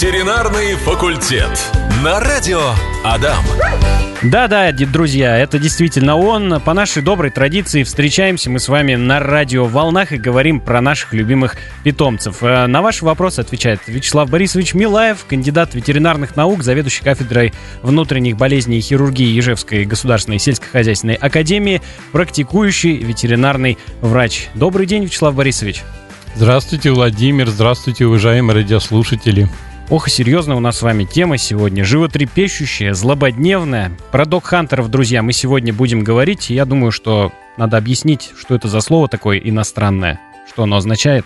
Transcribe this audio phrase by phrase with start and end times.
[0.00, 1.50] Ветеринарный факультет.
[2.04, 2.60] На радио
[3.04, 3.44] Адам.
[4.22, 6.60] Да-да, друзья, это действительно он.
[6.60, 11.14] По нашей доброй традиции встречаемся мы с вами на радио «Волнах» и говорим про наших
[11.14, 12.44] любимых питомцев.
[12.44, 17.52] Э, на ваш вопрос отвечает Вячеслав Борисович Милаев, кандидат ветеринарных наук, заведующий кафедрой
[17.82, 24.46] внутренних болезней и хирургии Ижевской государственной сельскохозяйственной академии, практикующий ветеринарный врач.
[24.54, 25.82] Добрый день, Вячеслав Борисович.
[26.36, 27.48] Здравствуйте, Владимир.
[27.48, 29.48] Здравствуйте, уважаемые радиослушатели.
[29.90, 31.82] Ох, и серьезная у нас с вами тема сегодня.
[31.82, 33.96] Животрепещущая, злободневная.
[34.12, 36.50] Про док-хантеров, друзья, мы сегодня будем говорить.
[36.50, 40.20] я думаю, что надо объяснить, что это за слово такое иностранное.
[40.46, 41.24] Что оно означает.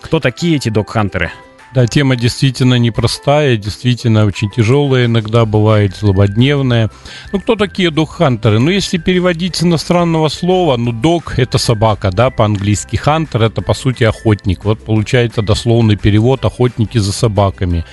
[0.00, 1.30] Кто такие эти док-хантеры?
[1.74, 6.88] Да, тема действительно непростая, действительно очень тяжелая, иногда бывает злободневная.
[7.32, 8.60] Ну, кто такие док-хантеры?
[8.60, 12.94] Ну, если переводить с иностранного слова, ну, дог— это собака, да, по-английски.
[12.94, 14.64] Хантер— это, по сути, охотник.
[14.64, 17.84] Вот получается дословный перевод «охотники за собаками».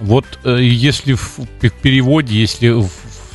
[0.00, 1.38] Вот э, если в
[1.82, 2.90] переводе, если в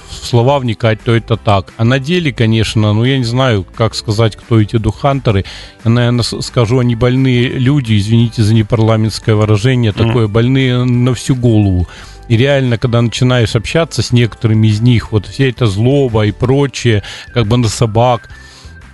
[0.10, 1.74] слова вникать, то это так.
[1.78, 5.46] А на деле, конечно, ну я не знаю, как сказать, кто эти духантеры.
[5.84, 10.08] Я, наверное, скажу, они больные люди, извините за непарламентское выражение, mm-hmm.
[10.08, 11.88] такое больные на всю голову.
[12.28, 17.04] И реально, когда начинаешь общаться с некоторыми из них, вот вся эта злоба и прочее,
[17.34, 18.30] как бы на собак–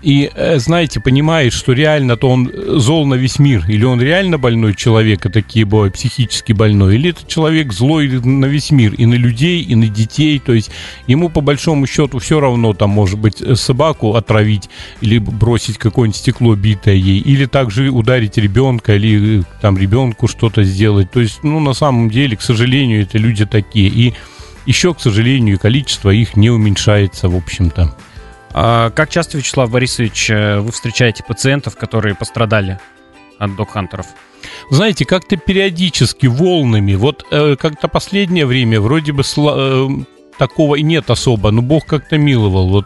[0.05, 4.75] и, э, знаете, понимаешь, что реально-то он зол на весь мир, или он реально больной
[4.75, 9.15] человек, и такие бывают, психически больной, или это человек злой на весь мир, и на
[9.15, 10.69] людей, и на детей, то есть
[11.07, 14.69] ему по большому счету все равно, там, может быть, собаку отравить,
[15.01, 21.09] или бросить какое-нибудь стекло битое ей, или также ударить ребенка, или там ребенку что-то сделать,
[21.09, 24.13] то есть, ну, на самом деле, к сожалению, это люди такие, и
[24.67, 27.95] еще, к сожалению, количество их не уменьшается, в общем-то.
[28.57, 32.79] А как часто, Вячеслав Борисович, э, вы встречаете пациентов, которые пострадали
[33.37, 34.05] от док-хантеров?
[34.71, 36.93] Знаете, как-то периодически, волнами.
[36.93, 39.87] Вот э, как-то последнее время вроде бы э,
[40.37, 42.69] такого и нет особо, но Бог как-то миловал.
[42.69, 42.85] Вот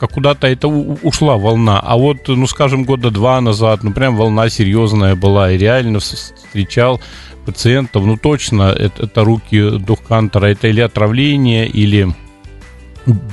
[0.00, 1.78] как куда-то это ушла волна.
[1.78, 5.52] А вот, ну, скажем, года два назад, ну, прям волна серьезная была.
[5.52, 7.00] И реально встречал
[7.44, 12.12] пациентов, ну, точно, это, это руки духкантера, это или отравление, или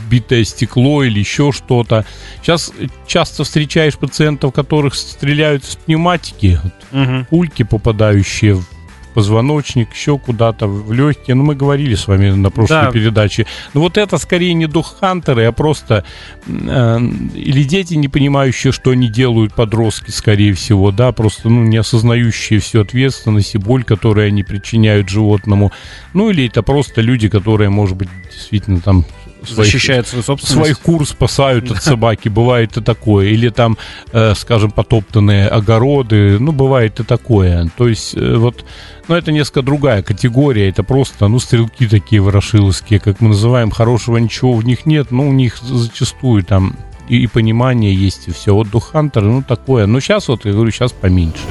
[0.09, 2.06] битое стекло или еще что-то.
[2.41, 2.72] Сейчас
[3.07, 6.59] часто встречаешь пациентов, которых стреляют из пневматики,
[6.91, 7.25] угу.
[7.29, 8.66] пульки, попадающие в
[9.13, 11.35] позвоночник, еще куда-то, в легкие.
[11.35, 12.91] Ну, мы говорили с вами на прошлой да.
[12.91, 13.45] передаче.
[13.73, 16.03] Но вот это скорее не дух хантеры, а просто
[16.47, 17.00] э,
[17.35, 22.59] или дети, не понимающие, что они делают, подростки, скорее всего, да, просто, ну, не осознающие
[22.59, 25.72] всю ответственность и боль, которую они причиняют животному.
[26.13, 29.05] Ну, или это просто люди, которые, может быть, действительно там
[29.47, 30.61] своих, защищают свою собственность.
[30.61, 33.27] Своих кур спасают от собаки, бывает и такое.
[33.27, 33.77] Или там,
[34.11, 37.69] э, скажем, потоптанные огороды, ну, бывает и такое.
[37.77, 38.65] То есть, э, вот,
[39.07, 44.17] ну, это несколько другая категория, это просто, ну, стрелки такие ворошиловские, как мы называем, хорошего
[44.17, 46.75] ничего в них нет, но у них зачастую там
[47.07, 48.53] и, и понимание есть, и все.
[48.53, 49.85] Вот Духантер, ну, такое.
[49.85, 51.41] Но сейчас вот, я говорю, сейчас поменьше.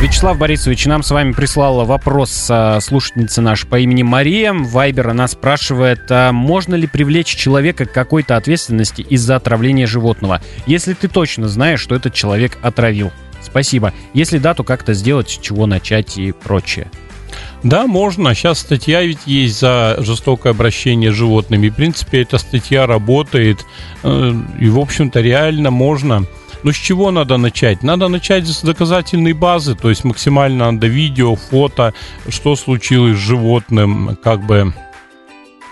[0.00, 4.52] Вячеслав Борисович нам с вами прислала вопрос а, слушательница наша по имени Мария.
[4.52, 10.94] Вайбер она спрашивает, а можно ли привлечь человека к какой-то ответственности из-за отравления животного, если
[10.94, 13.10] ты точно знаешь, что этот человек отравил?
[13.42, 13.92] Спасибо.
[14.14, 16.88] Если да, то как-то сделать, с чего начать и прочее.
[17.64, 18.36] Да, можно.
[18.36, 21.70] Сейчас статья ведь есть за жестокое обращение с животными.
[21.70, 23.66] В принципе, эта статья работает.
[24.04, 26.24] Э, и, в общем-то, реально можно
[26.62, 27.82] ну, с чего надо начать?
[27.82, 31.94] Надо начать с доказательной базы, то есть максимально надо видео, фото,
[32.28, 34.72] что случилось с животным, как бы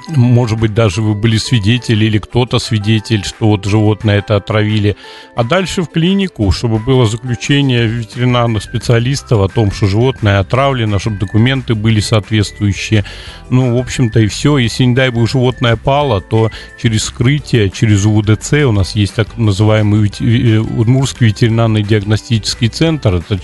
[0.08, 4.96] может быть, даже вы были свидетели или кто-то свидетель, что вот животное это отравили.
[5.34, 11.18] А дальше в клинику, чтобы было заключение ветеринарных специалистов о том, что животное отравлено, чтобы
[11.18, 13.04] документы были соответствующие.
[13.50, 14.58] Ну, в общем-то, и все.
[14.58, 16.50] Если, не дай бог, животное пало, то
[16.80, 23.14] через скрытие, через УВДЦ у нас есть так называемый э, Удмурский ветеринарный диагностический центр.
[23.14, 23.38] Это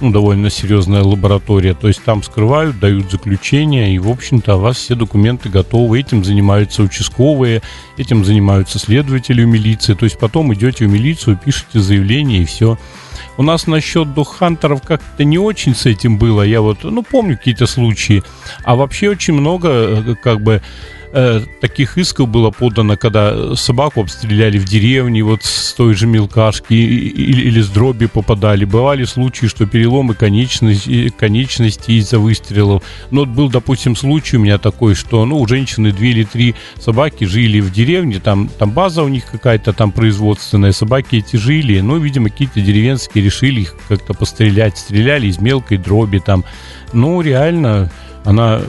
[0.00, 1.74] ну, довольно серьезная лаборатория.
[1.74, 6.00] То есть там скрывают, дают заключение, и, в общем-то, у вас все документы готовы.
[6.00, 7.62] Этим занимаются участковые,
[7.96, 9.94] этим занимаются следователи в милиции.
[9.94, 12.78] То есть потом идете в милицию, пишете заявление, и все.
[13.36, 16.42] У нас насчет духантеров как-то не очень с этим было.
[16.42, 18.22] Я вот, ну, помню какие-то случаи.
[18.64, 20.60] А вообще очень много, э, как бы,
[21.12, 26.74] э, таких исков было подано, когда собаку обстреляли в деревне, вот с той же мелкашки,
[26.74, 28.64] или, или с дроби попадали.
[28.64, 32.82] Бывали случаи, что переломы конечности, конечности из-за выстрелов.
[33.10, 36.54] Но вот был, допустим, случай у меня такой, что ну, у женщины две или три
[36.80, 41.80] собаки жили в деревне, там, там база у них какая-то там производственная, собаки эти жили,
[41.80, 46.44] ну, видимо, какие-то деревенские решили их как-то пострелять, стреляли из мелкой дроби там.
[46.92, 47.90] Ну, реально,
[48.28, 48.60] она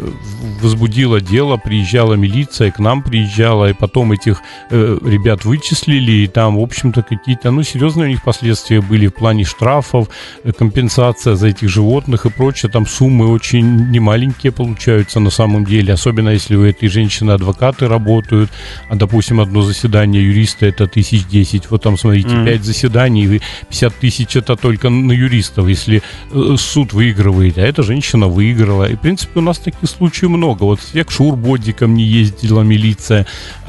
[0.61, 4.41] возбудила дело, приезжала милиция, к нам приезжала, и потом этих
[4.71, 9.13] э, ребят вычислили, и там, в общем-то, какие-то, ну, серьезные у них последствия были в
[9.13, 10.07] плане штрафов,
[10.45, 12.71] э, компенсация за этих животных и прочее.
[12.71, 18.49] Там суммы очень немаленькие получаются на самом деле, особенно если у этой женщины адвокаты работают,
[18.89, 21.69] а, допустим, одно заседание юриста это тысяч десять.
[21.69, 22.45] Вот там, смотрите, mm.
[22.45, 26.01] 5 заседаний, 50 тысяч это только на юристов, если
[26.31, 28.89] э, суд выигрывает, а эта женщина выиграла.
[28.89, 30.63] И, в принципе, у нас таких случаев много.
[30.63, 33.25] Вот к Шурбоди ко мне ездила милиция,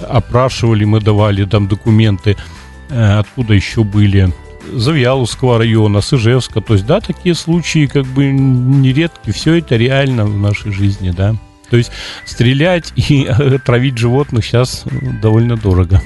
[0.08, 2.36] опрашивали, мы давали там документы.
[2.90, 4.32] Э, откуда еще были?
[4.72, 6.60] Завьяловского района, Сыжевска.
[6.60, 9.30] То есть, да, такие случаи как бы нередки.
[9.30, 11.34] Все это реально в нашей жизни, да.
[11.70, 11.90] То есть
[12.24, 13.30] стрелять и
[13.64, 14.84] травить животных сейчас
[15.22, 16.02] довольно дорого.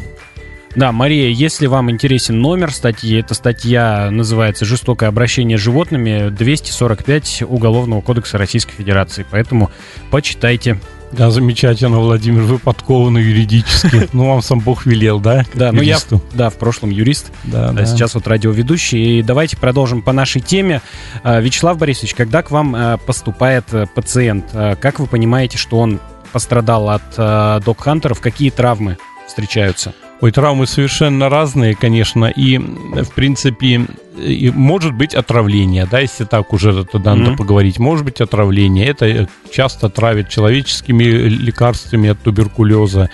[0.74, 7.44] Да, Мария, если вам интересен номер статьи, эта статья называется «Жестокое обращение с животными» 245
[7.48, 9.24] Уголовного кодекса Российской Федерации.
[9.30, 9.70] Поэтому
[10.10, 10.80] почитайте.
[11.12, 14.08] Да, замечательно, Владимир, вы подкованы юридически.
[14.12, 15.44] Ну, вам сам Бог велел, да?
[15.54, 15.98] Да, ну я,
[16.32, 17.84] да, в прошлом юрист, да, да.
[17.84, 19.18] сейчас вот радиоведущий.
[19.18, 20.82] И давайте продолжим по нашей теме.
[21.22, 25.78] А, Вячеслав Борисович, когда к вам а, поступает э, пациент, а, как вы понимаете, что
[25.78, 26.00] он
[26.32, 28.98] пострадал от док-хантеров, какие травмы
[29.28, 29.94] встречаются?
[30.20, 36.52] Ой, травмы совершенно разные, конечно, и, в принципе, и может быть отравление, да, если так
[36.52, 37.16] уже тогда mm-hmm.
[37.16, 38.86] надо поговорить, может быть отравление.
[38.86, 43.10] Это часто травят человеческими лекарствами от туберкулеза.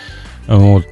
[0.50, 0.84] Вот.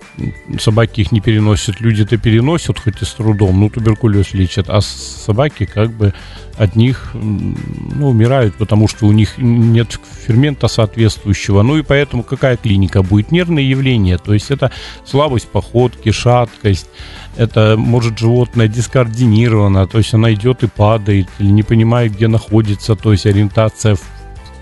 [0.60, 5.66] Собаки их не переносят, люди-то переносят, хоть и с трудом, ну, туберкулез лечат, а собаки
[5.66, 6.14] как бы
[6.56, 11.62] от них ну, умирают, потому что у них нет фермента соответствующего.
[11.62, 13.32] Ну и поэтому какая клиника будет?
[13.32, 14.70] Нервные явления, то есть это
[15.04, 16.88] слабость походки, шаткость,
[17.36, 22.94] это может животное дискоординировано, то есть она идет и падает, или не понимает, где находится,
[22.94, 24.02] то есть ориентация в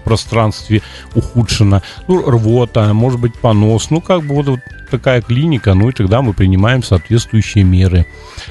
[0.04, 0.82] пространстве
[1.14, 6.22] ухудшена, ну, рвота, может быть, понос, ну, как бы вот такая клиника, ну, и тогда
[6.22, 8.06] мы принимаем соответствующие меры.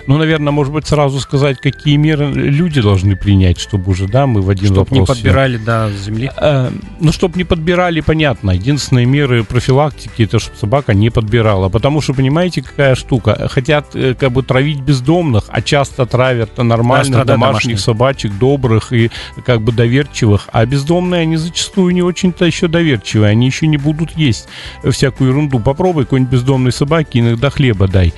[0.08, 4.42] Ну, наверное, может быть, сразу сказать, какие меры люди должны принять, чтобы уже, да, мы
[4.42, 5.00] в один чтоб вопрос...
[5.00, 6.32] не подбирали, да, земли.
[6.38, 8.52] Э, ну, чтобы не подбирали, понятно.
[8.52, 11.70] Единственные меры профилактики, это чтобы собака не подбирала.
[11.70, 13.48] Потому что, понимаете, какая штука?
[13.50, 18.94] Хотят э, как бы травить бездомных, а часто травят нормальных да, домашних, домашних собачек, добрых
[18.94, 19.12] и
[19.46, 20.50] как бы доверчивых.
[20.52, 24.48] А бездомные, они зачастую не очень-то еще доверчивые, они еще не будут есть
[24.84, 25.60] всякую ерунду.
[25.60, 28.14] Попробуй какой-нибудь бездомной собаке иногда хлеба дай.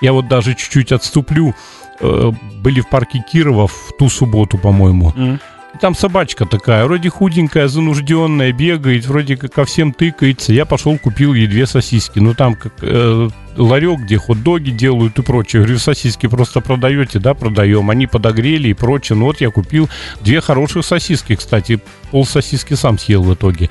[0.00, 1.54] Я вот даже чуть-чуть отступлю.
[2.00, 2.30] Э,
[2.62, 5.12] были в парке Кирова в ту субботу, по-моему.
[5.16, 5.38] Mm.
[5.80, 10.52] Там собачка такая, вроде худенькая, занужденная, бегает, вроде как ко всем тыкается.
[10.52, 12.20] Я пошел, купил ей две сосиски.
[12.20, 15.62] Ну, там как э, ларек, где хот-доги делают и прочее.
[15.62, 17.18] говорю, сосиски просто продаете?
[17.18, 17.90] Да, продаем.
[17.90, 19.18] Они подогрели и прочее.
[19.18, 19.88] Ну, вот я купил
[20.20, 21.80] две хороших сосиски, кстати.
[22.10, 23.70] Пол сосиски сам съел в итоге.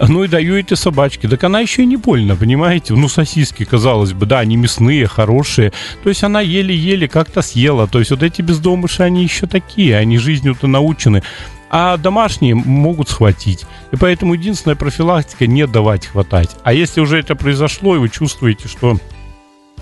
[0.00, 1.26] Ну и даю эти собачки.
[1.26, 2.94] Так она еще и не больно, понимаете?
[2.94, 5.72] Ну, сосиски, казалось бы, да, они мясные, хорошие.
[6.02, 7.86] То есть она еле-еле как-то съела.
[7.86, 11.22] То есть вот эти бездомыши, они еще такие, они жизнью-то научены
[11.74, 13.64] а домашние могут схватить.
[13.92, 16.50] И поэтому единственная профилактика не давать хватать.
[16.64, 18.98] А если уже это произошло, и вы чувствуете, что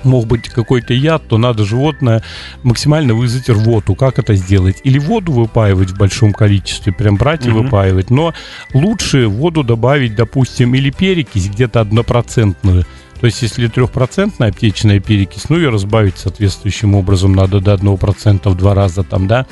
[0.04, 2.22] мог быть какой-то яд, то надо животное
[2.62, 3.94] максимально вызвать рвоту.
[3.94, 4.80] Как это сделать?
[4.84, 8.10] Или воду выпаивать в большом количестве, прям брать и выпаивать.
[8.10, 8.34] Но
[8.72, 12.84] лучше воду добавить, допустим, или перекись где-то однопроцентную.
[13.20, 18.48] То есть, если трехпроцентная аптечная перекись, ну, ее разбавить соответствующим образом надо до одного процента
[18.48, 19.46] в два раза там, да.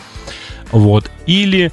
[0.73, 1.11] Вот.
[1.27, 1.71] Или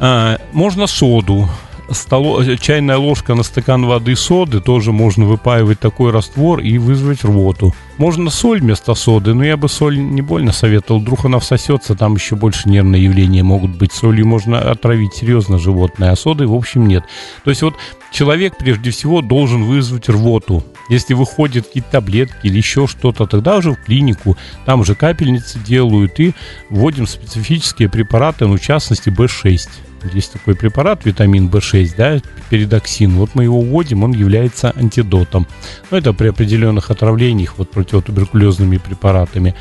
[0.00, 1.48] а, можно соду
[1.90, 2.42] столо...
[2.56, 7.74] чайная ложка на стакан воды соды, тоже можно выпаивать такой раствор и вызвать рвоту.
[7.96, 11.00] Можно соль вместо соды, но я бы соль не больно советовал.
[11.00, 13.92] Вдруг она всосется, там еще больше нервные явления могут быть.
[13.92, 17.04] Солью можно отравить серьезно животное, а соды, в общем, нет.
[17.44, 17.74] То есть вот
[18.12, 20.64] человек прежде всего должен вызвать рвоту.
[20.88, 24.36] Если выходят какие-то таблетки или еще что-то, тогда уже в клинику,
[24.66, 26.34] там уже капельницы делают и
[26.70, 29.68] вводим специфические препараты, ну, в частности, B6
[30.12, 32.20] есть такой препарат, витамин В6, да,
[32.50, 33.12] передоксин.
[33.12, 35.46] Вот мы его вводим, он является антидотом.
[35.90, 39.54] Ну, это при определенных отравлениях, вот противотуберкулезными препаратами.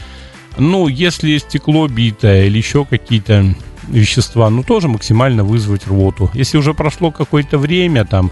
[0.57, 3.55] Ну, если стекло битое или еще какие-то
[3.87, 6.29] вещества, ну, тоже максимально вызвать рвоту.
[6.33, 8.31] Если уже прошло какое-то время, там,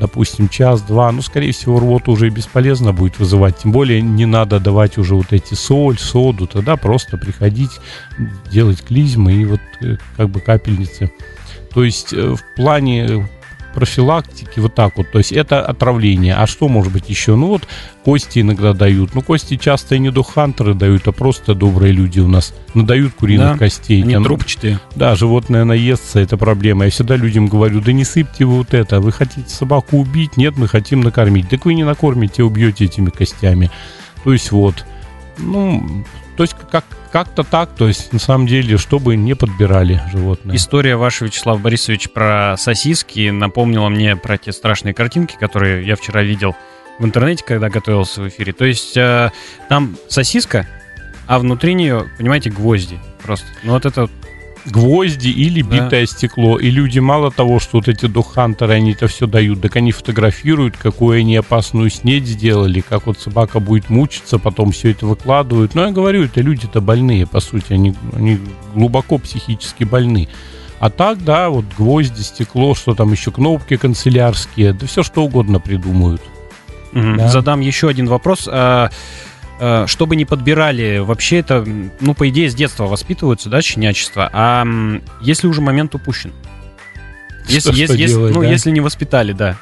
[0.00, 3.58] допустим, час-два, ну, скорее всего, рвоту уже бесполезно будет вызывать.
[3.58, 7.80] Тем более не надо давать уже вот эти соль, соду, тогда просто приходить,
[8.50, 11.12] делать клизмы и вот э, как бы капельницы
[11.78, 13.28] то есть э, в плане
[13.72, 15.12] профилактики, вот так вот.
[15.12, 16.34] То есть это отравление.
[16.34, 17.36] А что может быть еще?
[17.36, 17.68] Ну вот
[18.04, 19.14] кости иногда дают.
[19.14, 23.52] Ну кости часто и не духантеры дают, а просто добрые люди у нас надают куриных
[23.52, 24.02] да, костей.
[24.02, 24.80] Они трубчатые.
[24.96, 26.86] Да, животное наестся, это проблема.
[26.86, 28.98] Я всегда людям говорю, да не сыпьте вы вот это.
[28.98, 30.36] Вы хотите собаку убить?
[30.36, 31.48] Нет, мы хотим накормить.
[31.48, 33.70] Так вы не накормите, убьете этими костями.
[34.24, 34.84] То есть вот.
[35.38, 36.04] Ну,
[36.36, 40.56] то есть как, как-то так, то есть на самом деле, чтобы не подбирали животные.
[40.56, 46.22] История ваша, Вячеслав Борисович, про сосиски напомнила мне про те страшные картинки, которые я вчера
[46.22, 46.54] видел
[46.98, 48.52] в интернете, когда готовился в эфире.
[48.52, 49.30] То есть э,
[49.68, 50.66] там сосиска,
[51.26, 53.46] а внутри нее, понимаете, гвозди просто.
[53.62, 54.08] Ну вот это
[54.66, 56.06] гвозди или битое да.
[56.06, 56.58] стекло.
[56.58, 60.76] И люди мало того, что вот эти духантеры, они это все дают, так они фотографируют,
[60.76, 65.74] какую они опасную снедь сделали, как вот собака будет мучиться, потом все это выкладывают.
[65.74, 68.38] Но я говорю, это люди-то больные, по сути, они, они
[68.74, 70.28] глубоко психически больны.
[70.80, 75.58] А так, да, вот гвозди, стекло, что там еще, кнопки канцелярские, да все что угодно
[75.58, 76.22] придумают.
[76.92, 77.16] Угу.
[77.16, 77.28] Да.
[77.28, 78.48] Задам еще один вопрос.
[79.60, 81.66] Э, чтобы не подбирали, вообще это,
[82.00, 84.64] ну, по идее, с детства воспитываются, да, щенячество, а
[85.20, 86.32] если уже момент упущен?
[87.48, 88.48] Если, что, если, что делать, ну, да?
[88.48, 89.56] если не воспитали, да.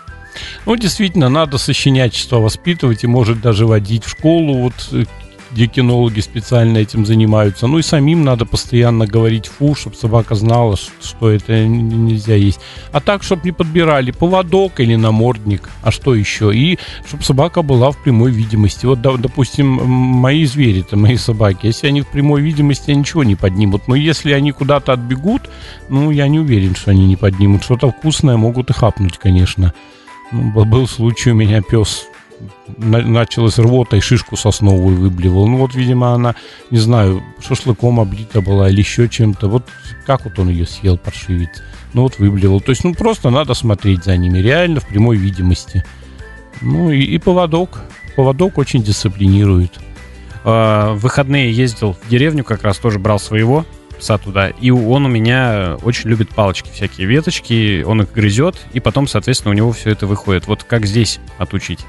[0.67, 5.05] Ну, действительно, надо со щенячества воспитывать и, может, даже водить в школу вот э,
[5.57, 7.67] где кинологи специально этим занимаются.
[7.67, 12.61] Ну и самим надо постоянно говорить фу, чтобы собака знала, что это нельзя есть.
[12.93, 16.55] А так, чтобы не подбирали поводок или намордник, а что еще?
[16.55, 18.85] И чтобы собака была в прямой видимости.
[18.85, 23.89] Вот, допустим, мои звери, это мои собаки, если они в прямой видимости, ничего не поднимут.
[23.89, 25.49] Но если они куда-то отбегут,
[25.89, 27.65] ну, я не уверен, что они не поднимут.
[27.65, 29.73] Что-то вкусное могут и хапнуть, конечно.
[30.33, 32.09] Ну, был случай у меня пес
[32.77, 35.47] началась рвота и шишку сосновую выблевал.
[35.47, 36.35] Ну вот, видимо, она,
[36.71, 39.49] не знаю, шашлыком облита была или еще чем-то.
[39.49, 39.65] Вот
[40.07, 41.63] как вот он ее съел, паршивец.
[41.95, 42.61] Ну вот выблевал.
[42.61, 45.85] То есть, ну просто надо смотреть за ними, реально в прямой видимости.
[46.61, 47.81] Ну и, и поводок.
[48.17, 49.73] Поводок очень дисциплинирует.
[50.45, 53.65] А, в выходные ездил в деревню, как раз тоже брал своего
[53.99, 54.49] пса туда.
[54.49, 59.53] И он у меня очень любит палочки, всякие веточки, он их грызет, и потом, соответственно,
[59.53, 60.47] у него все это выходит.
[60.47, 61.81] Вот как здесь отучить?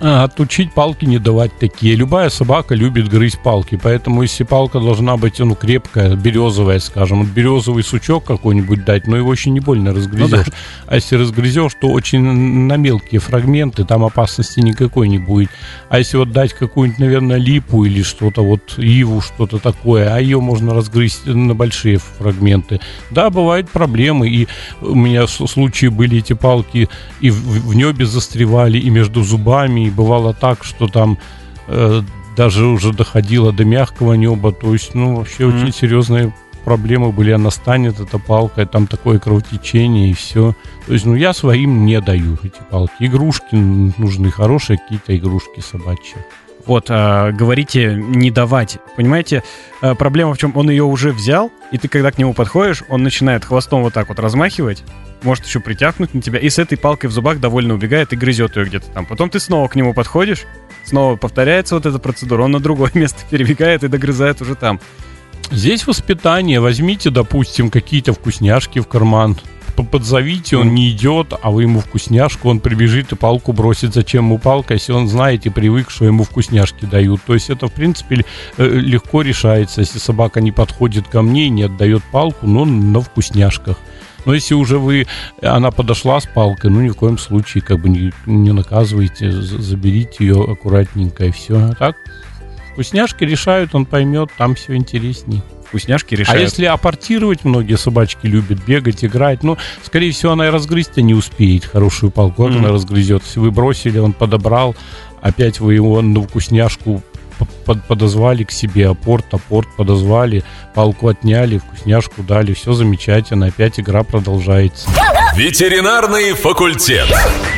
[0.00, 1.94] А, отучить палки не давать такие.
[1.94, 7.28] Любая собака любит грызть палки, поэтому если палка должна быть, ну, крепкая, березовая, скажем, вот
[7.28, 10.30] березовый сучок какой-нибудь дать, но его очень не больно разгрызешь.
[10.30, 10.52] Ну, да.
[10.86, 15.50] А если разгрызешь, то очень на мелкие фрагменты, там опасности никакой не будет.
[15.88, 20.40] А если вот дать какую-нибудь, наверное, липу или что-то, вот иву, что-то такое, а ее
[20.40, 22.80] можно разгрызть на большие фрагменты.
[23.10, 24.48] Да, бывают проблемы, и
[24.80, 26.88] у меня случаи были эти палки
[27.20, 31.18] и в, в небе застревали, и между зубами, и бывало так, что там
[31.68, 32.02] э,
[32.36, 34.52] даже уже доходило до мягкого неба.
[34.52, 35.62] То есть, ну, вообще mm-hmm.
[35.62, 37.30] очень серьезные проблемы были.
[37.30, 40.54] Она станет, эта палка, там такое кровотечение и все.
[40.86, 42.94] То есть, ну, я своим не даю эти палки.
[43.00, 46.16] Игрушки нужны, хорошие какие-то игрушки собачьи.
[46.66, 48.78] Вот, а, говорите, не давать.
[48.96, 49.42] Понимаете,
[49.80, 50.56] а, проблема в чем?
[50.56, 54.08] Он ее уже взял, и ты, когда к нему подходишь, он начинает хвостом вот так
[54.08, 54.82] вот размахивать,
[55.22, 58.56] может еще притягнуть на тебя, и с этой палкой в зубах довольно убегает и грызет
[58.56, 59.06] ее где-то там.
[59.06, 60.44] Потом ты снова к нему подходишь,
[60.84, 64.80] снова повторяется вот эта процедура, он на другое место перебегает и догрызает уже там.
[65.50, 66.58] Здесь воспитание.
[66.58, 69.36] Возьмите, допустим, какие-то вкусняшки в карман.
[69.82, 73.92] Подзовите, он не идет, а вы ему вкусняшку, он прибежит и палку бросит.
[73.92, 77.20] Зачем ему палка, если он знает и привык, что ему вкусняшки дают.
[77.26, 78.24] То есть это, в принципе,
[78.56, 79.80] э, легко решается.
[79.80, 83.76] Если собака не подходит ко мне и не отдает палку, но на вкусняшках.
[84.24, 85.06] Но если уже вы,
[85.42, 90.24] она подошла с палкой, ну ни в коем случае как бы не, не наказывайте, заберите
[90.24, 91.56] ее аккуратненько и все.
[91.56, 91.96] А так,
[92.72, 95.42] вкусняшки решают, он поймет, там все интересней
[95.74, 96.40] вкусняшки решают.
[96.40, 101.14] А если апортировать, многие собачки любят бегать, играть, ну, скорее всего, она и разгрызть не
[101.14, 102.58] успеет хорошую палку, вот mm-hmm.
[102.58, 103.24] она разгрызет.
[103.24, 104.76] Если вы бросили, он подобрал,
[105.20, 107.02] опять вы его на вкусняшку
[107.88, 114.88] подозвали к себе апорт, апорт подозвали, палку отняли, вкусняшку дали, все замечательно, опять игра продолжается.
[115.34, 117.08] Ветеринарный факультет.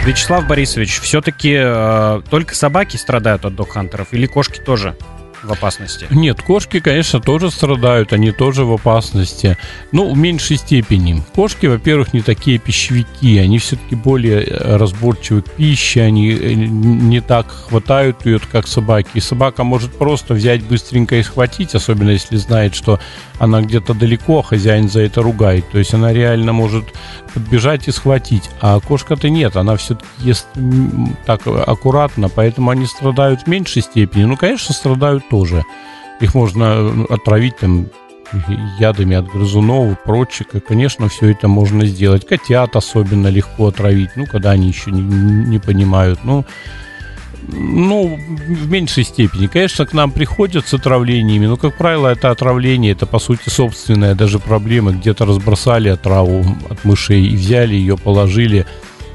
[0.06, 4.96] Вячеслав Борисович, все-таки э, только собаки страдают от док-хантеров или кошки тоже?
[5.42, 6.06] В опасности?
[6.10, 9.56] Нет, кошки, конечно, тоже страдают, они тоже в опасности.
[9.92, 11.22] Но в меньшей степени.
[11.34, 17.20] Кошки, во-первых, не такие пищевики, они все-таки более э, разборчивы к пище, они э, не
[17.20, 19.08] так хватают ее, как собаки.
[19.14, 23.00] И собака может просто взять быстренько и схватить, особенно если знает, что
[23.38, 25.68] она где-то далеко, а хозяин за это ругает.
[25.70, 26.84] То есть она реально может
[27.34, 28.50] подбежать и схватить.
[28.60, 30.46] А кошка-то нет, она все-таки ест
[31.26, 34.24] так аккуратно, поэтому они страдают в меньшей степени.
[34.24, 35.64] Ну, конечно, страдают тоже.
[36.20, 37.86] Их можно ну, отправить там
[38.80, 42.26] ядами от грызунов и прочее, конечно, все это можно сделать.
[42.26, 46.20] Котят особенно легко отравить, ну, когда они еще не, не понимают.
[46.24, 46.44] Ну,
[47.48, 49.46] ну, в меньшей степени.
[49.46, 54.14] Конечно, к нам приходят с отравлениями, но, как правило, это отравление, это, по сути, собственная
[54.14, 54.92] даже проблема.
[54.92, 58.66] Где-то разбросали отраву от мышей и взяли ее, положили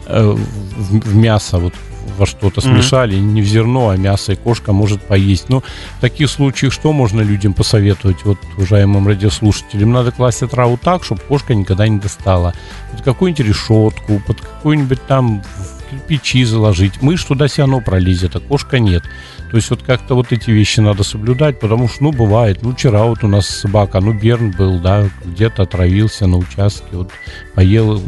[0.06, 0.36] э,
[0.78, 1.74] в мясо, вот
[2.18, 3.34] во что-то смешали, mm-hmm.
[3.34, 5.50] не в зерно, а мясо, и кошка может поесть.
[5.50, 5.62] Но
[5.98, 9.92] в таких случаях что можно людям посоветовать, вот, уважаемым радиослушателям?
[9.92, 12.54] Надо класть отраву так, чтобы кошка никогда не достала.
[12.92, 15.44] Под какую-нибудь решетку, под какую-нибудь там
[15.92, 17.02] кирпичи заложить.
[17.02, 19.04] Мышь туда все равно пролезет, а кошка нет.
[19.50, 22.60] То есть вот как-то вот эти вещи надо соблюдать, потому что, ну, бывает.
[22.62, 27.12] Ну, вчера вот у нас собака, ну, Берн был, да, где-то отравился на участке, вот
[27.54, 28.02] поел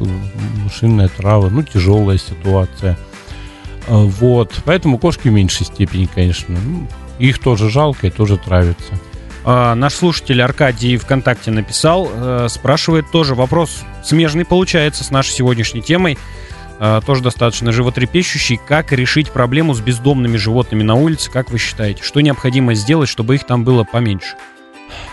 [0.64, 2.98] машинная трава, ну, тяжелая ситуация.
[3.88, 6.58] А, вот, поэтому кошки в меньшей степени, конечно.
[6.60, 6.88] Ну,
[7.20, 8.94] их тоже жалко и тоже травятся.
[9.46, 15.82] А, наш слушатель Аркадий ВКонтакте написал, э, спрашивает тоже вопрос смежный получается с нашей сегодняшней
[15.82, 16.18] темой.
[16.80, 18.58] Э, тоже достаточно животрепещущий.
[18.58, 22.04] Как решить проблему с бездомными животными на улице, как вы считаете?
[22.04, 24.36] Что необходимо сделать, чтобы их там было поменьше?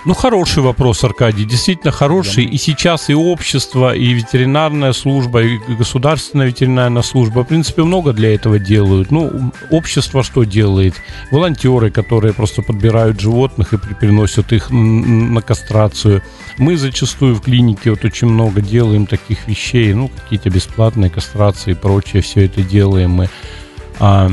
[0.06, 2.46] Ну, хороший вопрос, Аркадий, действительно хороший.
[2.46, 2.52] Да.
[2.52, 8.34] И сейчас и общество, и ветеринарная служба, и государственная ветеринарная служба, в принципе, много для
[8.34, 9.10] этого делают.
[9.10, 10.94] Ну, общество что делает?
[11.30, 16.22] Волонтеры, которые просто подбирают животных и приносят их на кастрацию.
[16.56, 21.74] Мы зачастую в клинике вот очень много делаем таких вещей, ну, какие-то бесплатные кастрации и
[21.74, 23.28] прочее, все это делаем мы.
[23.98, 24.30] А,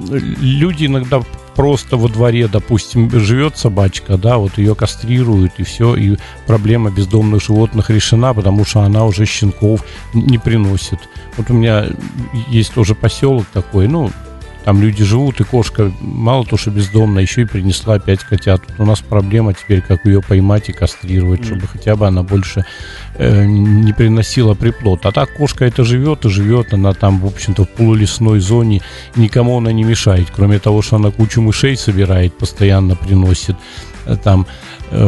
[0.00, 1.22] люди иногда
[1.54, 7.42] просто во дворе, допустим, живет собачка, да, вот ее кастрируют, и все, и проблема бездомных
[7.42, 10.98] животных решена, потому что она уже щенков не приносит.
[11.36, 11.86] Вот у меня
[12.48, 14.10] есть тоже поселок такой, ну,
[14.64, 18.62] там люди живут, и кошка мало то, что бездомная, еще и принесла опять котят.
[18.66, 21.44] Тут у нас проблема теперь, как ее поймать и кастрировать, mm.
[21.44, 22.64] чтобы хотя бы она больше
[23.16, 25.04] э, не приносила приплод.
[25.04, 28.80] А так кошка это живет и живет, она там, в общем-то, в полулесной зоне,
[29.16, 33.56] никому она не мешает, кроме того, что она кучу мышей собирает, постоянно приносит
[34.06, 34.46] э, там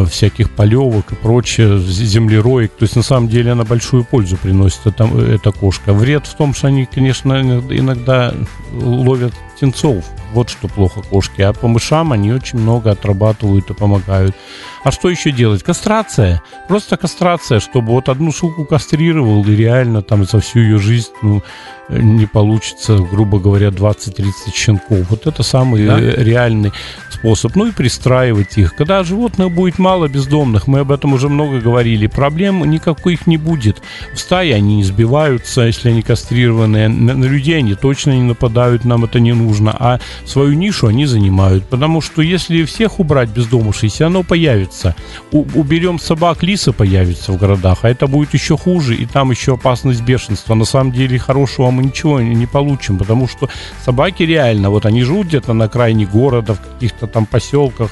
[0.09, 2.73] всяких полевок и прочее, землероек.
[2.73, 5.93] То есть, на самом деле, она большую пользу приносит, эта, эта кошка.
[5.93, 7.41] Вред в том, что они, конечно,
[7.71, 8.35] иногда
[8.73, 10.05] ловят птенцов.
[10.33, 11.43] Вот что плохо кошки.
[11.43, 14.37] А по мышам они очень много отрабатывают и помогают.
[14.85, 15.63] А что еще делать?
[15.63, 16.43] Кастрация.
[16.69, 21.43] Просто кастрация, чтобы вот одну суку кастрировал и реально там за всю ее жизнь ну,
[21.89, 25.11] не получится, грубо говоря, 20-30 щенков.
[25.11, 25.99] Вот это самый да?
[25.99, 26.73] реальный
[27.11, 27.57] способ.
[27.57, 28.75] Ну и пристраивать их.
[28.75, 33.83] Когда животных будет мало бездомных, мы об этом уже много говорили, проблем никаких не будет.
[34.13, 36.89] В стае они не сбиваются, если они кастрированные.
[36.89, 39.46] На, на людей они точно не нападают, нам это не нужно.
[39.79, 41.65] А свою нишу они занимают.
[41.65, 44.95] Потому что если всех убрать бездомышей, оно появится.
[45.33, 49.55] У, уберем собак, лисы появятся в городах, а это будет еще хуже, и там еще
[49.55, 50.55] опасность бешенства.
[50.55, 53.49] На самом деле хорошего мы ничего не получим, потому что
[53.85, 57.91] собаки реально, вот они живут где-то на крайне города, в каких-то там поселках,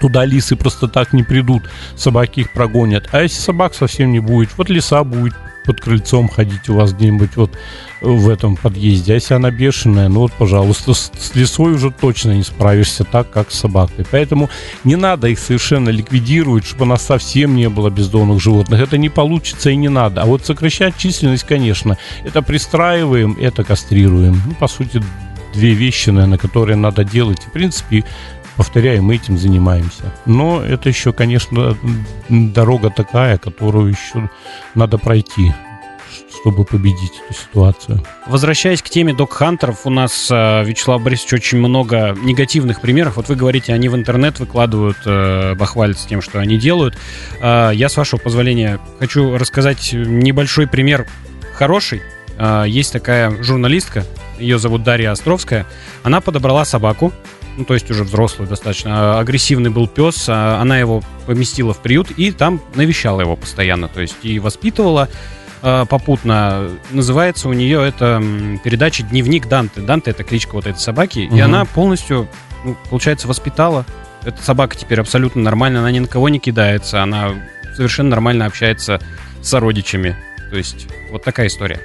[0.00, 1.62] туда лисы просто так не придут,
[1.96, 3.08] собаки их прогонят.
[3.12, 7.36] А если собак совсем не будет, вот лиса будет под крыльцом ходить у вас где-нибудь
[7.36, 7.58] вот
[8.00, 9.12] в этом подъезде.
[9.12, 13.50] А если она бешеная, ну вот, пожалуйста, с, лесой уже точно не справишься так, как
[13.50, 14.04] с собакой.
[14.10, 14.48] Поэтому
[14.84, 18.80] не надо их совершенно ликвидировать, чтобы у совсем не было бездомных животных.
[18.80, 20.22] Это не получится и не надо.
[20.22, 24.42] А вот сокращать численность, конечно, это пристраиваем, это кастрируем.
[24.46, 25.02] Ну, по сути,
[25.52, 27.42] две вещи, наверное, которые надо делать.
[27.44, 28.04] В принципе,
[28.60, 30.12] повторяю, мы этим занимаемся.
[30.26, 31.78] Но это еще, конечно,
[32.28, 34.28] дорога такая, которую еще
[34.74, 35.54] надо пройти
[36.42, 38.02] чтобы победить эту ситуацию.
[38.26, 43.16] Возвращаясь к теме док-хантеров, у нас, э, Вячеслав Борисович, очень много негативных примеров.
[43.16, 46.96] Вот вы говорите, они в интернет выкладывают, э, бахвалятся тем, что они делают.
[47.40, 51.06] Э, я, с вашего позволения, хочу рассказать небольшой пример
[51.54, 52.02] хороший.
[52.66, 54.06] Есть такая журналистка,
[54.38, 55.66] ее зовут Дарья Островская.
[56.02, 57.12] Она подобрала собаку,
[57.56, 61.78] ну, то есть уже взрослый достаточно, а, агрессивный был пес, а, она его поместила в
[61.78, 65.08] приют и там навещала его постоянно, то есть и воспитывала
[65.62, 66.70] а, попутно.
[66.90, 68.22] Называется у нее это
[68.64, 69.80] передача «Дневник Данте».
[69.80, 71.36] Данте— это кличка вот этой собаки, угу.
[71.36, 72.28] и она полностью,
[72.64, 73.84] ну, получается, воспитала.
[74.24, 77.34] Эта собака теперь абсолютно нормальная, она ни на кого не кидается, она
[77.74, 79.00] совершенно нормально общается
[79.42, 80.16] с сородичами.
[80.50, 81.80] То есть вот такая история.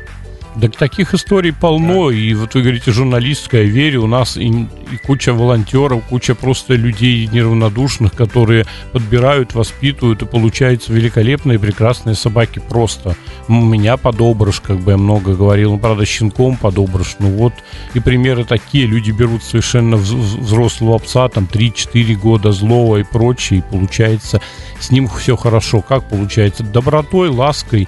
[0.60, 2.15] Так таких историй полно, да.
[2.15, 6.76] и вот вы говорите, журналистская, я верю, у нас и, и куча волонтеров, куча просто
[6.76, 13.18] людей неравнодушных, которые подбирают, воспитывают, и получаются великолепные, прекрасные собаки просто.
[13.50, 17.54] У меня подобрыш, как бы я много говорил, ну, правда, щенком подобрыш, ну вот,
[17.94, 23.62] и примеры такие, люди берут совершенно взрослого пса, там, 3-4 года злого и прочее, и
[23.62, 24.41] получается
[24.80, 25.82] с ним все хорошо.
[25.82, 26.63] Как получается?
[26.63, 27.88] Добротой, лаской,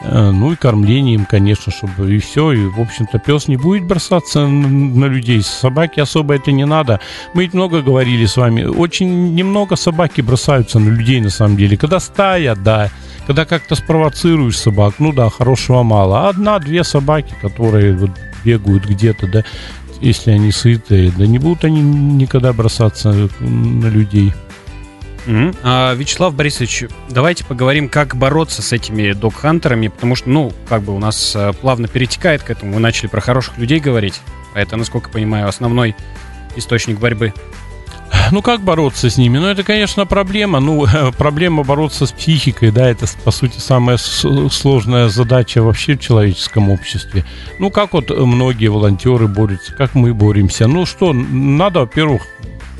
[0.00, 2.52] ну и кормлением, конечно, чтобы и все.
[2.52, 5.42] И, в общем-то, пес не будет бросаться на людей.
[5.42, 7.00] Собаки особо это не надо.
[7.34, 8.64] Мы ведь много говорили с вами.
[8.64, 11.76] Очень немного собаки бросаются на людей, на самом деле.
[11.76, 12.90] Когда стая, да.
[13.26, 16.28] Когда как-то спровоцируешь собак, ну да, хорошего мало.
[16.28, 18.10] Одна-две собаки, которые вот
[18.44, 19.44] бегают где-то, да,
[20.00, 24.32] если они сытые, да не будут они никогда бросаться на людей.
[25.28, 25.56] Mm-hmm.
[25.62, 30.94] А, Вячеслав Борисович, давайте поговорим, как бороться с этими док-хантерами, потому что, ну, как бы
[30.94, 32.74] у нас а, плавно перетекает к этому.
[32.74, 34.20] Мы начали про хороших людей говорить.
[34.54, 35.94] А это, насколько понимаю, основной
[36.56, 37.34] источник борьбы.
[38.32, 39.36] Ну, как бороться с ними?
[39.36, 40.60] Ну, это, конечно, проблема.
[40.60, 40.86] Ну,
[41.18, 47.26] проблема бороться с психикой, да, это, по сути, самая сложная задача вообще в человеческом обществе.
[47.58, 50.68] Ну, как вот многие волонтеры борются, как мы боремся?
[50.68, 52.22] Ну, что, надо, во-первых,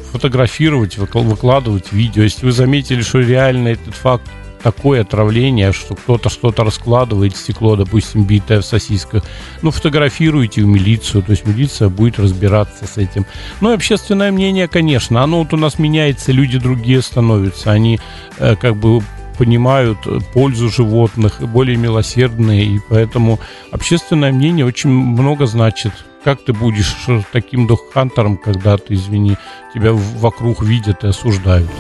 [0.08, 2.22] фотографировать, выкладывать видео.
[2.22, 4.28] Если вы заметили, что реально этот факт
[4.62, 9.24] такое отравление, что кто-то что-то раскладывает, стекло, допустим, битое в сосисках,
[9.62, 13.26] ну, фотографируйте в милицию, то есть милиция будет разбираться с этим.
[13.60, 18.00] Ну, и общественное мнение, конечно, оно вот у нас меняется, люди другие становятся, они
[18.38, 19.02] э, как бы
[19.38, 19.98] понимают
[20.32, 23.38] пользу животных, более милосердные, и поэтому
[23.70, 25.92] общественное мнение очень много значит
[26.28, 26.94] как ты будешь
[27.32, 29.38] таким духхантером, когда ты, извини,
[29.72, 31.70] тебя вокруг видят и осуждают?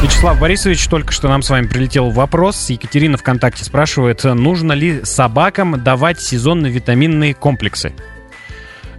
[0.00, 2.70] Вячеслав Борисович, только что нам с вами прилетел вопрос.
[2.70, 7.94] Екатерина ВКонтакте спрашивает, нужно ли собакам давать сезонные витаминные комплексы?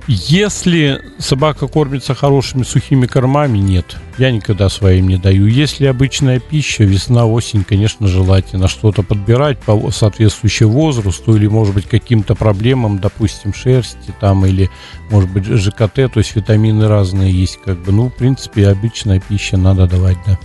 [0.09, 3.97] Если собака кормится хорошими сухими кормами, нет.
[4.17, 5.47] Я никогда своим не даю.
[5.47, 11.89] Если обычная пища, весна, осень, конечно, желательно что-то подбирать по соответствующему возрасту или, может быть,
[11.89, 14.69] каким-то проблемам, допустим, шерсти там или,
[15.11, 17.91] может быть, ЖКТ, то есть витамины разные есть, как бы.
[17.91, 20.39] Ну, в принципе, обычная пища надо давать, да.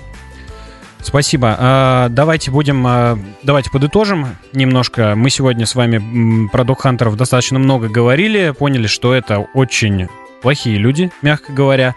[1.03, 1.57] Спасибо.
[1.59, 5.15] А, давайте будем, а, давайте подытожим немножко.
[5.17, 10.09] Мы сегодня с вами про док-хантеров достаточно много говорили, поняли, что это очень
[10.43, 11.95] плохие люди, мягко говоря.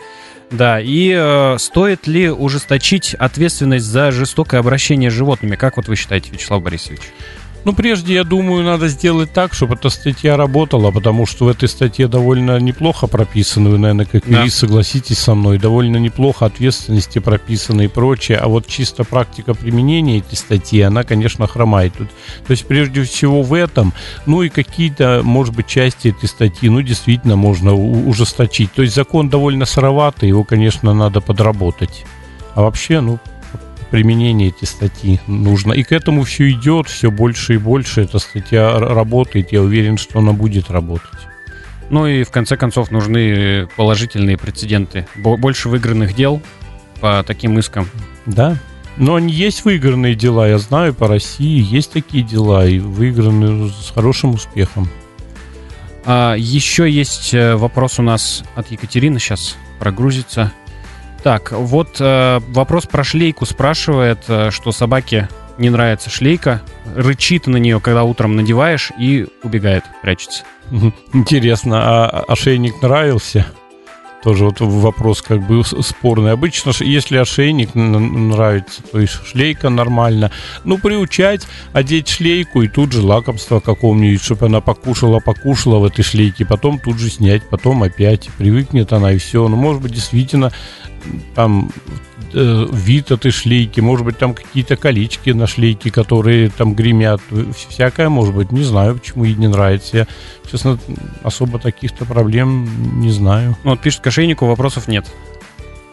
[0.52, 5.56] Да, и э, стоит ли ужесточить ответственность за жестокое обращение с животными?
[5.56, 7.02] Как вот вы считаете, Вячеслав Борисович?
[7.66, 11.68] Ну, прежде, я думаю, надо сделать так, чтобы эта статья работала, потому что в этой
[11.68, 14.42] статье довольно неплохо прописаны, вы, наверное, как да.
[14.42, 20.20] юрист согласитесь со мной, довольно неплохо ответственности прописаны и прочее, а вот чисто практика применения
[20.20, 21.94] этой статьи, она, конечно, хромает.
[21.98, 22.10] Тут,
[22.46, 23.94] то есть, прежде всего в этом,
[24.28, 28.74] ну и какие-то, может быть, части этой статьи, ну, действительно, можно ужесточить.
[28.74, 32.06] То есть, закон довольно сыроватый, его, конечно, надо подработать.
[32.54, 33.20] А вообще, ну,
[33.96, 35.72] применение этой статьи нужно.
[35.72, 39.54] И к этому все идет, все больше и больше эта статья работает.
[39.54, 41.22] Я уверен, что она будет работать.
[41.90, 45.08] Ну и в конце концов нужны положительные прецеденты.
[45.16, 46.42] Больше выигранных дел
[47.00, 47.88] по таким искам.
[48.26, 48.58] Да.
[48.98, 53.92] Но они есть выигранные дела, я знаю, по России есть такие дела, и выиграны с
[53.96, 54.90] хорошим успехом.
[56.04, 60.52] А, еще есть э, вопрос у нас от Екатерины, сейчас прогрузится.
[61.26, 66.62] Так, вот э, вопрос про шлейку спрашивает, э, что собаке не нравится шлейка,
[66.96, 70.44] рычит на нее, когда утром надеваешь, и убегает, прячется.
[71.14, 73.48] Интересно, а ошейник нравился?
[74.22, 76.32] Тоже вот вопрос как бы спорный.
[76.32, 80.32] Обычно, если ошейник нравится, то и шлейка нормально.
[80.64, 86.04] Ну, приучать, одеть шлейку и тут же лакомство какого-нибудь, чтобы она покушала, покушала в этой
[86.04, 88.30] шлейке, потом тут же снять, потом опять.
[88.38, 89.48] Привыкнет она и все.
[89.48, 90.52] Ну, может быть, действительно
[91.36, 91.72] там
[92.34, 97.22] э, вид этой шлейки, может быть, там какие-то колечки на шлейке, которые там гремят,
[97.70, 99.98] всякое может быть, не знаю, почему ей не нравится.
[99.98, 100.08] Я,
[100.50, 100.78] честно,
[101.24, 103.58] особо таких-то проблем не знаю.
[103.64, 105.06] Ну, вот пишет к ошейнику, вопросов нет.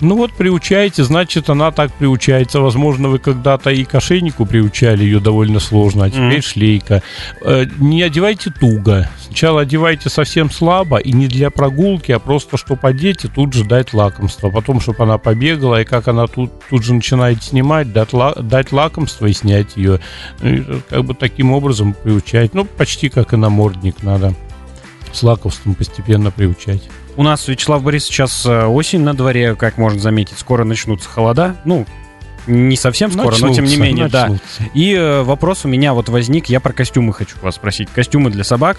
[0.03, 2.61] Ну вот приучаете, значит она так приучается.
[2.61, 6.43] Возможно, вы когда-то и к ошейнику приучали ее довольно сложно, а теперь mm.
[6.43, 7.03] шлейка.
[7.41, 9.09] Э, не одевайте туго.
[9.25, 13.65] Сначала одевайте совсем слабо и не для прогулки, а просто чтобы одеть и тут же
[13.65, 14.51] дать лакомство.
[14.51, 18.11] Потом, чтобы она побегала, и как она тут, тут же начинает снимать, дать,
[18.41, 20.01] дать лакомство и снять ее.
[20.43, 22.55] И как бы таким образом приучать.
[22.55, 24.35] Ну, почти как и намордник надо
[25.13, 26.83] с лакомством постепенно приучать.
[27.17, 31.57] У нас, Вячеслав Борис, сейчас э, осень на дворе, как можно заметить, скоро начнутся холода.
[31.65, 31.87] Ну,
[32.47, 34.45] не совсем скоро, начнутся, но тем не менее, начнутся.
[34.61, 34.67] да.
[34.75, 37.89] И э, вопрос у меня вот возник, я про костюмы хочу вас спросить.
[37.91, 38.79] Костюмы для собак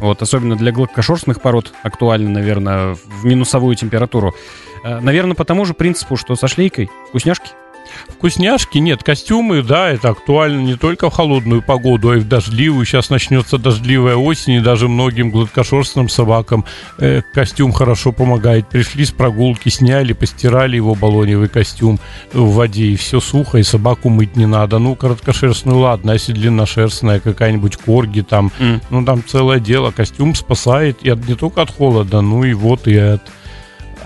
[0.00, 4.34] Вот, особенно для гладкошерстных пород актуально, наверное, в минусовую температуру.
[4.84, 6.90] Э, наверное, по тому же принципу, что со шлейкой.
[7.08, 7.48] Вкусняшки?
[8.08, 12.84] Вкусняшки нет, костюмы, да, это актуально не только в холодную погоду, а и в дождливую.
[12.86, 16.64] Сейчас начнется дождливая осень, и даже многим гладкошерстным собакам
[16.98, 18.68] э, костюм хорошо помогает.
[18.68, 21.98] Пришли с прогулки, сняли, постирали его баллоневый костюм
[22.32, 24.78] в воде, и все сухо, и собаку мыть не надо.
[24.78, 28.82] Ну, короткошерстную, ладно, а если длинношерстная, какая-нибудь корги там, mm.
[28.90, 29.90] ну, там целое дело.
[29.90, 33.22] Костюм спасает и от, не только от холода, ну и вот и от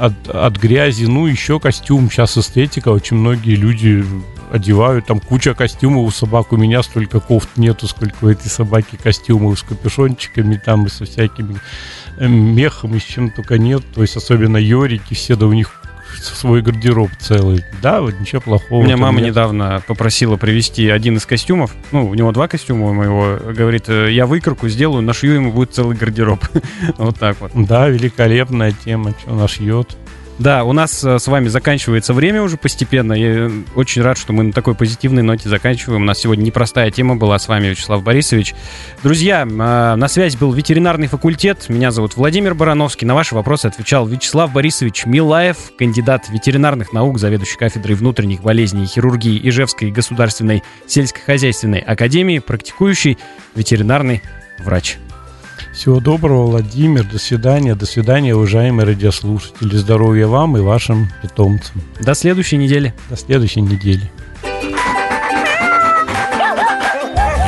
[0.00, 2.10] от, от грязи, ну, еще костюм.
[2.10, 4.04] Сейчас эстетика, очень многие люди
[4.50, 8.96] одевают, там куча костюмов у собак, у меня столько кофт нету, сколько у этой собаки
[8.96, 11.56] костюмов с капюшончиками там и со всякими
[12.18, 15.79] эм, мехом и с чем только нет, то есть особенно йорики, все, да у них
[16.22, 17.64] свой гардероб целый.
[17.82, 18.80] Да, вот ничего плохого.
[18.80, 19.30] У меня мама нет.
[19.30, 21.74] недавно попросила привезти один из костюмов.
[21.92, 23.38] Ну, у него два костюма у моего.
[23.52, 26.40] Говорит, «Э, я выкройку сделаю, нашью ему будет целый гардероб.
[26.98, 27.52] вот так вот.
[27.54, 29.96] Да, великолепная тема, что нашьет.
[30.40, 33.12] Да, у нас э, с вами заканчивается время уже постепенно.
[33.12, 36.00] Я очень рад, что мы на такой позитивной ноте заканчиваем.
[36.00, 37.38] У нас сегодня непростая тема была.
[37.38, 38.54] С вами Вячеслав Борисович.
[39.02, 41.66] Друзья, э, на связь был ветеринарный факультет.
[41.68, 43.06] Меня зовут Владимир Барановский.
[43.06, 48.86] На ваши вопросы отвечал Вячеслав Борисович Милаев, кандидат ветеринарных наук, заведующий кафедрой внутренних болезней и
[48.86, 53.18] хирургии Ижевской государственной сельскохозяйственной академии, практикующий
[53.54, 54.22] ветеринарный
[54.58, 54.96] врач.
[55.80, 57.04] Всего доброго, Владимир.
[57.04, 57.74] До свидания.
[57.74, 59.74] До свидания, уважаемые радиослушатели.
[59.76, 61.80] Здоровья вам и вашим питомцам.
[61.98, 62.92] До следующей недели.
[63.08, 64.12] До следующей недели.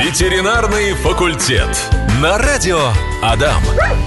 [0.03, 1.69] Ветеринарный факультет.
[2.23, 2.81] На радио
[3.23, 3.61] Адам.